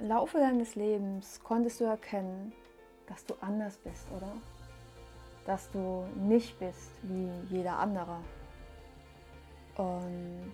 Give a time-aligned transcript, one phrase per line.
[0.00, 2.52] Laufe deines Lebens konntest du erkennen,
[3.06, 4.32] dass du anders bist, oder?
[5.46, 8.18] Dass du nicht bist wie jeder andere.
[9.78, 10.52] Und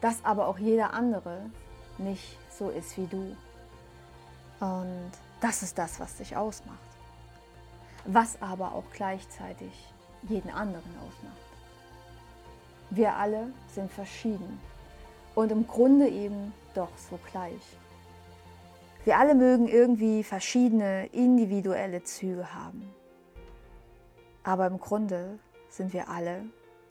[0.00, 1.48] dass aber auch jeder andere
[1.98, 3.36] nicht so ist wie du.
[4.58, 6.78] Und das ist das, was dich ausmacht.
[8.04, 9.92] Was aber auch gleichzeitig
[10.22, 11.36] jeden anderen ausmacht.
[12.90, 14.60] Wir alle sind verschieden
[15.36, 17.62] und im Grunde eben doch so gleich.
[19.04, 22.90] Wir alle mögen irgendwie verschiedene individuelle Züge haben.
[24.42, 26.46] Aber im Grunde sind wir alle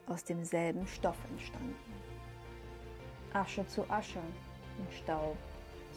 [0.07, 1.73] aus demselben Stoff entstanden.
[3.33, 4.19] Asche zu Asche
[4.77, 5.35] und Staub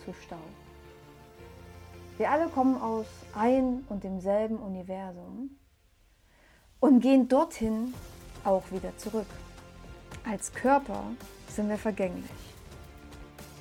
[0.02, 0.38] zu Staub.
[2.16, 5.50] Wir alle kommen aus ein und demselben Universum
[6.80, 7.92] und gehen dorthin
[8.42, 9.26] auch wieder zurück.
[10.24, 11.04] Als Körper
[11.48, 12.30] sind wir vergänglich,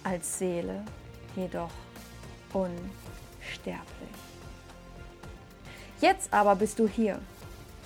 [0.05, 0.85] als Seele
[1.35, 1.71] jedoch
[2.55, 3.85] unsterblich.
[5.99, 7.19] Jetzt aber bist du hier,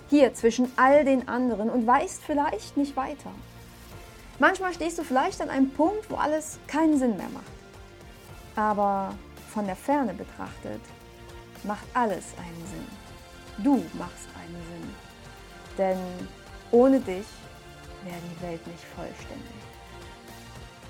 [0.09, 3.31] hier zwischen all den anderen und weißt vielleicht nicht weiter.
[4.40, 7.44] Manchmal stehst du vielleicht an einem Punkt, wo alles keinen Sinn mehr macht.
[8.56, 9.16] Aber
[9.53, 10.81] von der Ferne betrachtet
[11.64, 13.64] macht alles einen Sinn.
[13.64, 14.95] Du machst einen Sinn.
[15.78, 16.00] Denn
[16.72, 17.25] ohne dich
[18.03, 19.59] wäre die Welt nicht vollständig.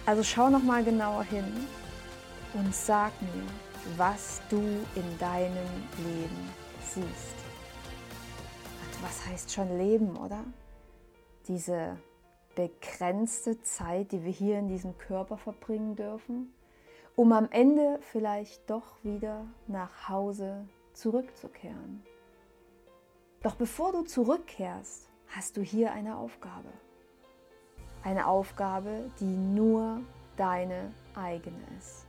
[0.06, 1.68] Also schau noch mal genauer hin
[2.54, 3.44] und sag mir,
[3.98, 4.58] was du
[4.96, 6.50] in deinem Leben
[6.82, 7.36] siehst.
[8.82, 10.44] Und was heißt schon Leben, oder?
[11.48, 11.98] Diese
[12.56, 16.54] begrenzte Zeit, die wir hier in diesem Körper verbringen dürfen,
[17.16, 22.04] um am Ende vielleicht doch wieder nach Hause zurückzukehren.
[23.42, 26.70] Doch bevor du zurückkehrst, hast du hier eine Aufgabe.
[28.04, 30.02] Eine Aufgabe, die nur
[30.36, 32.09] deine eigene ist.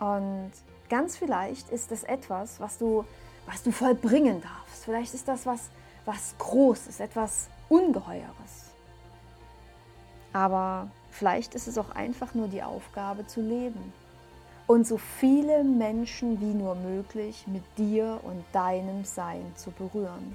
[0.00, 0.52] Und
[0.88, 3.04] ganz vielleicht ist es etwas, was du,
[3.46, 4.84] was du vollbringen darfst.
[4.84, 5.70] Vielleicht ist das was,
[6.04, 8.72] was Großes, etwas Ungeheures.
[10.32, 13.92] Aber vielleicht ist es auch einfach nur die Aufgabe zu leben
[14.66, 20.34] und so viele Menschen wie nur möglich mit dir und deinem Sein zu berühren.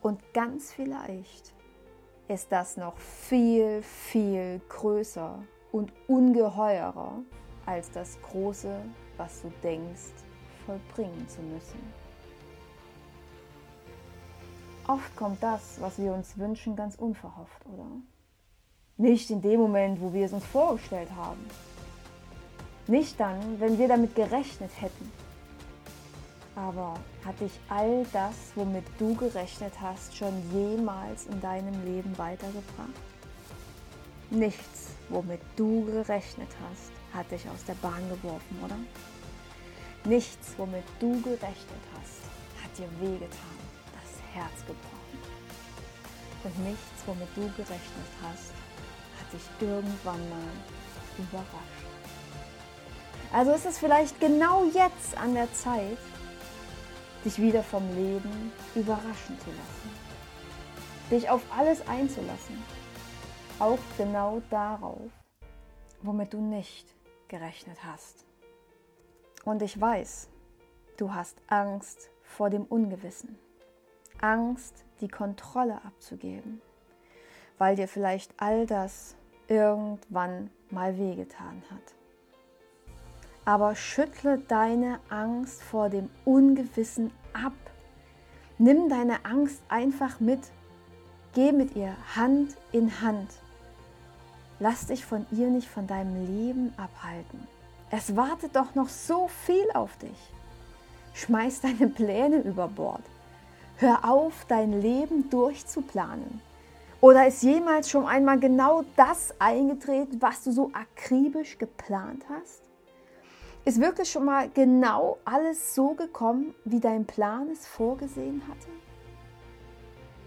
[0.00, 1.52] Und ganz vielleicht
[2.28, 5.38] ist das noch viel, viel größer
[5.70, 7.20] und ungeheurer
[7.66, 8.80] als das Große,
[9.16, 10.12] was du denkst,
[10.66, 12.02] vollbringen zu müssen.
[14.86, 17.86] Oft kommt das, was wir uns wünschen, ganz unverhofft, oder?
[18.96, 21.40] Nicht in dem Moment, wo wir es uns vorgestellt haben.
[22.88, 25.12] Nicht dann, wenn wir damit gerechnet hätten.
[26.56, 32.90] Aber hat dich all das, womit du gerechnet hast, schon jemals in deinem Leben weitergebracht?
[34.30, 38.76] Nichts, womit du gerechnet hast, hat dich aus der Bahn geworfen, oder?
[40.04, 42.22] Nichts, womit du gerechnet hast,
[42.62, 43.58] hat dir wehgetan,
[43.92, 45.18] das Herz gebrochen.
[46.44, 48.52] Und nichts, womit du gerechnet hast,
[49.18, 50.52] hat dich irgendwann mal
[51.18, 51.82] überrascht.
[53.32, 55.98] Also ist es vielleicht genau jetzt an der Zeit,
[57.24, 59.90] dich wieder vom Leben überraschen zu lassen.
[61.10, 62.62] Dich auf alles einzulassen.
[63.58, 65.10] Auch genau darauf,
[66.02, 66.86] womit du nicht
[67.32, 68.26] gerechnet hast.
[69.44, 70.28] Und ich weiß,
[70.98, 73.38] du hast Angst vor dem Ungewissen.
[74.20, 76.60] Angst, die Kontrolle abzugeben,
[77.58, 79.16] weil dir vielleicht all das
[79.48, 81.94] irgendwann mal wehgetan hat.
[83.46, 87.54] Aber schüttle deine Angst vor dem Ungewissen ab.
[88.58, 90.52] Nimm deine Angst einfach mit.
[91.32, 93.30] Geh mit ihr Hand in Hand.
[94.62, 97.48] Lass dich von ihr nicht von deinem Leben abhalten.
[97.90, 100.32] Es wartet doch noch so viel auf dich.
[101.14, 103.02] Schmeiß deine Pläne über Bord.
[103.78, 106.40] Hör auf, dein Leben durchzuplanen.
[107.00, 112.62] Oder ist jemals schon einmal genau das eingetreten, was du so akribisch geplant hast?
[113.64, 118.68] Ist wirklich schon mal genau alles so gekommen, wie dein Plan es vorgesehen hatte?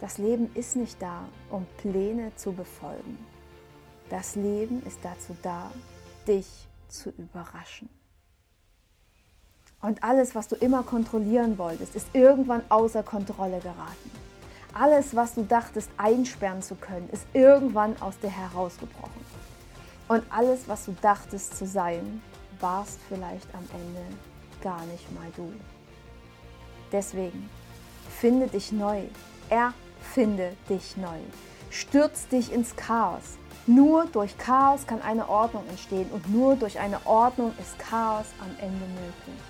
[0.01, 3.18] Das Leben ist nicht da, um Pläne zu befolgen.
[4.10, 5.72] Das Leben ist dazu da,
[6.28, 6.48] dich
[6.88, 7.90] zu überraschen.
[9.81, 14.12] Und alles, was du immer kontrollieren wolltest, ist irgendwann außer Kontrolle geraten.
[14.74, 19.25] Alles, was du dachtest einsperren zu können, ist irgendwann aus dir herausgebrochen.
[20.08, 22.22] Und alles, was du dachtest zu sein,
[22.60, 24.01] warst vielleicht am Ende
[24.62, 25.51] gar nicht mal du.
[26.92, 27.50] Deswegen
[28.19, 29.04] finde dich neu,
[29.50, 31.19] erfinde dich neu,
[31.69, 37.03] stürz dich ins Chaos, Nur durch Chaos kann eine Ordnung entstehen und nur durch eine
[37.06, 39.41] Ordnung ist Chaos am Ende möglich.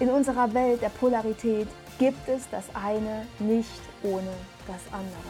[0.00, 4.32] In unserer Welt der Polarität gibt es das eine nicht ohne
[4.66, 5.28] das andere.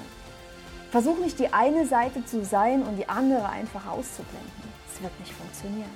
[0.93, 4.53] Versuch nicht die eine Seite zu sein und die andere einfach auszublenden.
[4.87, 5.91] Es wird nicht funktionieren.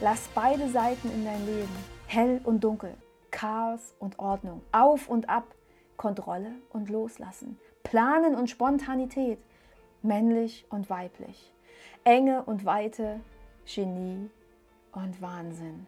[0.00, 2.94] Lass beide Seiten in dein Leben, hell und dunkel,
[3.30, 5.44] Chaos und Ordnung, auf und ab,
[5.96, 9.38] Kontrolle und Loslassen, Planen und Spontanität,
[10.02, 11.52] männlich und weiblich,
[12.04, 13.20] Enge und Weite,
[13.66, 14.30] Genie
[14.92, 15.86] und Wahnsinn.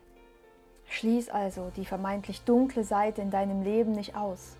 [0.87, 4.56] Schließ also die vermeintlich dunkle Seite in deinem Leben nicht aus,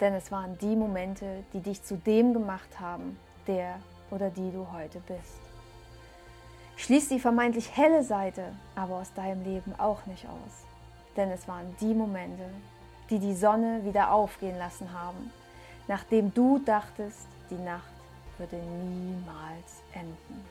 [0.00, 3.78] denn es waren die Momente, die dich zu dem gemacht haben, der
[4.10, 5.40] oder die du heute bist.
[6.76, 10.64] Schließ die vermeintlich helle Seite aber aus deinem Leben auch nicht aus,
[11.16, 12.48] denn es waren die Momente,
[13.10, 15.30] die die Sonne wieder aufgehen lassen haben,
[15.86, 17.93] nachdem du dachtest, die Nacht
[18.38, 20.44] würde niemals enden.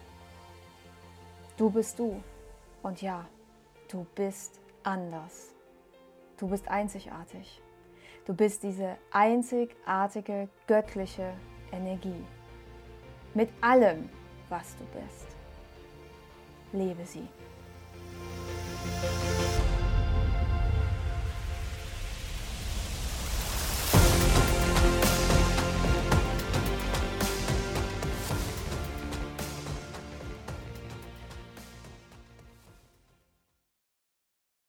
[1.57, 2.21] Du bist du
[2.81, 3.25] und ja,
[3.91, 5.53] du bist anders.
[6.37, 7.61] Du bist einzigartig.
[8.25, 11.33] Du bist diese einzigartige göttliche
[11.71, 12.23] Energie.
[13.33, 14.09] Mit allem,
[14.49, 15.27] was du bist.
[16.71, 17.27] Lebe sie.